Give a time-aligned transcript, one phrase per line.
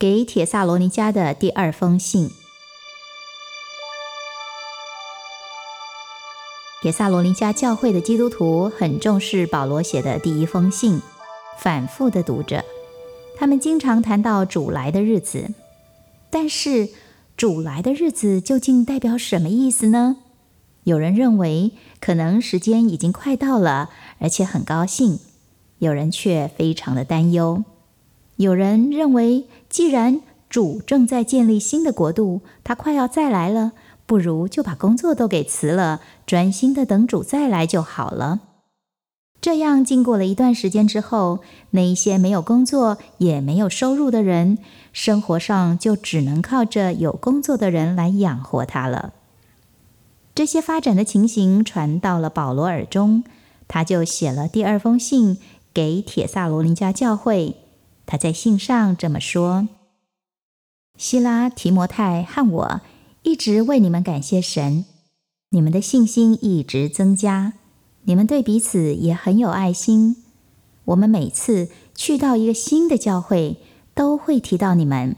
[0.00, 2.30] 给铁萨罗尼迦的第二封信。
[6.80, 11.02] 铁萨罗尼迦教会的基督徒很重视保罗写的第一封信，
[11.58, 12.64] 反复的读着。
[13.36, 15.50] 他们经常谈到主来的日子，
[16.30, 16.88] 但是
[17.36, 20.16] 主来的日子究竟代表什么意思呢？
[20.84, 25.18] 有人认为可能时间已经快到了，而且很高兴；
[25.78, 27.64] 有人却非常的担忧。
[28.40, 33.72] 有人认为，既然主正在建立新的国度，他快要再来了，
[34.06, 38.40] 不如就把工作都给辞了，专心的等主再来就好了。
[39.42, 41.40] 这样，经过了一段时间之后，
[41.72, 44.56] 那一些没有工作也没有收入的人，
[44.90, 49.12] 生活上就只能靠着有工作的人来养活他了。
[50.34, 53.22] 这些发展的情形传到了保罗耳中，
[53.68, 55.36] 他就写了第二封信
[55.74, 57.56] 给铁萨罗尼迦教会。
[58.10, 59.68] 他在信上这么说
[60.98, 62.80] ：“希拉、提摩太和我
[63.22, 64.84] 一直为你们感谢神，
[65.50, 67.52] 你们的信心一直增加，
[68.02, 70.16] 你们对彼此也很有爱心。
[70.86, 73.58] 我们每次去到一个新的教会，
[73.94, 75.14] 都会提到你们，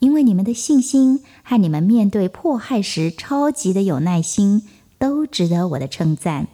[0.00, 6.48] 因为你们的信心和你们面对迫害时超级的有耐心，都值得我的称赞。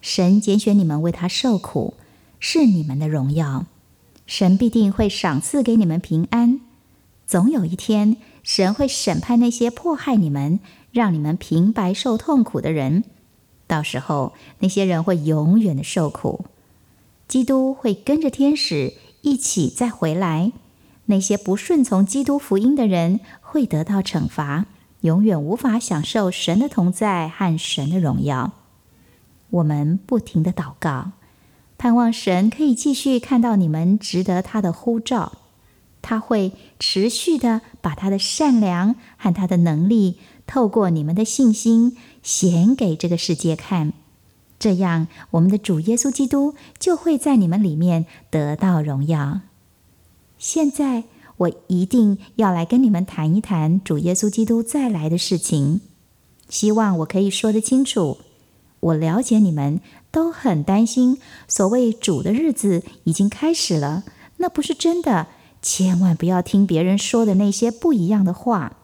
[0.00, 1.94] 神拣选你们为他受苦，
[2.38, 3.66] 是你们的荣耀。”
[4.26, 6.60] 神必定会赏赐给你们平安。
[7.26, 10.60] 总有一天，神会审判那些迫害你们、
[10.92, 13.04] 让你们平白受痛苦的人。
[13.66, 16.44] 到时候，那些人会永远的受苦。
[17.26, 20.52] 基督会跟着天使一起再回来。
[21.06, 24.66] 那些不顺从基督福音的人会得到惩罚，
[25.02, 28.52] 永远无法享受神的同在和神的荣耀。
[29.50, 31.12] 我们不停的祷告。
[31.78, 35.32] 盼望神可以继续看到你们值得他的呼召，
[36.00, 43.92] 他会持续的把他的善良和他的能力，透过你们的信心显给这个世界看。
[44.58, 49.40] 这样，我们的主耶稣基督就会在你们里面得到荣耀。
[50.38, 51.04] 现在，
[51.36, 55.82] 我一定要来跟你们谈一谈主耶稣基督再来的事情，
[56.48, 58.18] 希望我可以说得清楚。
[58.80, 59.80] 我了解你们。
[60.12, 64.04] 都很担心，所谓主的日子已经开始了，
[64.38, 65.26] 那不是真的。
[65.60, 68.78] 千万不要听别人说的那些不一样的话。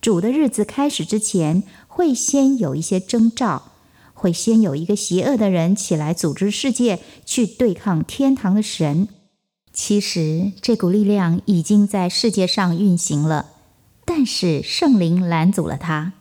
[0.00, 3.72] 主的日子开始之前，会先有一些征兆，
[4.14, 9.08] 会先有一个邪恶的人起来组织世界去对抗天堂的神。
[9.74, 13.50] 其实这股力量已经在世界上运行了，
[14.06, 16.14] 但是圣灵拦阻了他。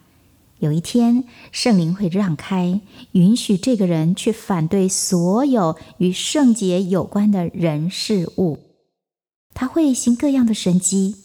[0.66, 2.82] 有一天，圣灵会让开，
[3.12, 8.58] 允许这个人去反对所有与圣洁有关的人事物。
[9.54, 11.18] 他会行各样的神迹，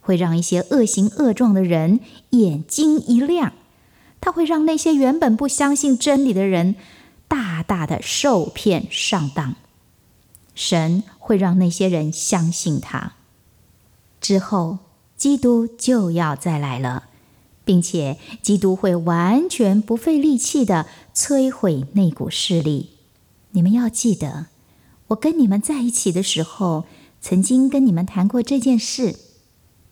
[0.00, 1.98] 会让一些恶行恶状的人
[2.30, 3.52] 眼睛一亮。
[4.20, 6.76] 他会让那些原本不相信真理的人
[7.26, 9.56] 大大的受骗上当。
[10.54, 13.14] 神会让那些人相信他。
[14.20, 14.78] 之后，
[15.16, 17.07] 基督就要再来了。
[17.68, 22.92] 并且，基督会完全不费力气的摧毁那股势力。
[23.50, 24.46] 你们要记得，
[25.08, 26.86] 我跟你们在一起的时候，
[27.20, 29.16] 曾经跟你们谈过这件事。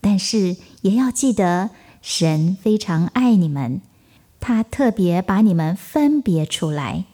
[0.01, 1.69] 但是，也要记得，
[2.01, 3.81] 神非常爱你们，
[4.39, 7.05] 他特别把你们分别出来，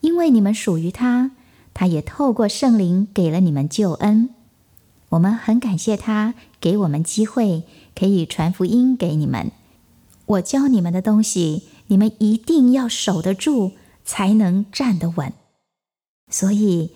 [0.00, 1.32] 因为你们属于他。
[1.74, 4.30] 他也透过圣灵给了你们救恩。
[5.08, 7.64] 我们很感谢他给我们机会，
[7.96, 9.50] 可以传福音给你们。
[10.26, 13.72] 我教你们的东西，你们一定要守得住，
[14.04, 15.32] 才能站得稳。
[16.30, 16.92] 所以，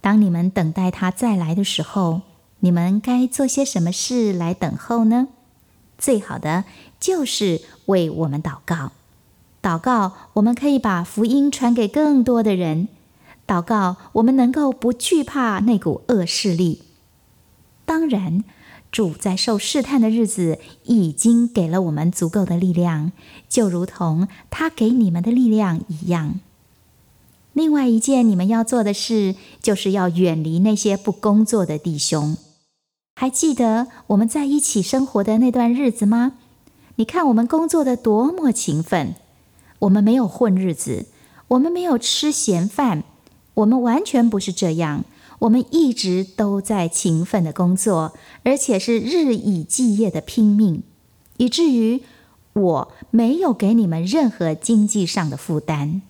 [0.00, 2.22] 当你们等待他再来的时候，
[2.58, 5.28] 你们该做些什么事来等候呢？
[5.96, 6.64] 最好的
[6.98, 8.92] 就是为我们祷告。
[9.62, 12.88] 祷告，我们可以把福音传给更多的人。
[13.46, 16.82] 祷告，我们能够不惧怕那股恶势力。
[17.84, 18.42] 当然。
[18.92, 23.10] 主在受试探的日子，已经给了我们足够的力量，
[23.48, 26.38] 就如同他给你们的力量一样。
[27.54, 32.36] 另外一件你们要做的事，就是要远离那些不工作的弟兄。
[33.16, 36.32] 还记得我们在一起生活的那段日子吗？
[36.96, 39.14] 你看我们工作的多么勤奋，
[39.80, 41.06] 我们没有混日子，
[41.48, 43.04] 我们没有吃闲饭，
[43.54, 45.04] 我们完全不是这样。
[45.42, 50.84] 我们一直都在勤奋的工作，而且是日以继夜的拼命，
[51.36, 52.02] 以至于
[52.52, 56.02] 我没有给你们任何经济上的负担。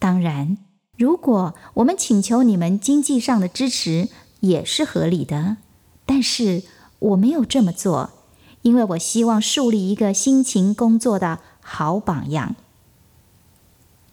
[0.00, 0.58] 当然，
[0.96, 4.08] 如果我们请求你们经济上的支持，
[4.40, 5.58] 也是合理的。
[6.04, 6.64] 但是
[6.98, 8.10] 我没有这么做，
[8.62, 12.56] 因为我希望树立一个辛勤工作的好榜样。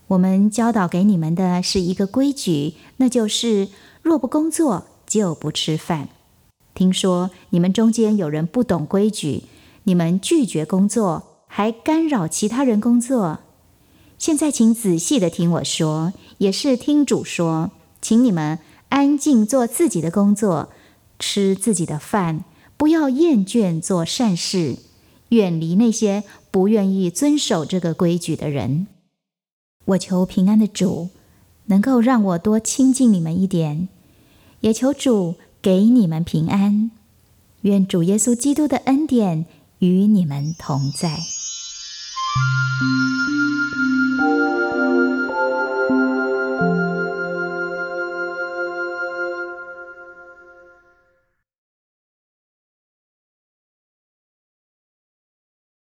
[0.10, 3.68] 我们教导给你们的是一个规矩，那就是
[4.08, 6.08] 若不工作就不吃饭。
[6.74, 9.44] 听说你们中间有人不懂规矩，
[9.84, 13.40] 你们拒绝工作，还干扰其他人工作。
[14.18, 17.72] 现在请仔细的听我说，也是听主说，
[18.02, 18.60] 请你们
[18.90, 20.70] 安静做自己的工作，
[21.20, 22.46] 吃自己的饭，
[22.78, 24.78] 不要厌倦做善事，
[25.30, 28.88] 远离那些不愿意遵守这个规矩的人。
[29.86, 31.10] 我求平安的主，
[31.66, 33.88] 能够让我多亲近你们一点，
[34.68, 36.92] 也求主给你们平安。
[37.62, 39.46] 愿主耶稣基督的恩典
[39.80, 41.18] 与你们同在。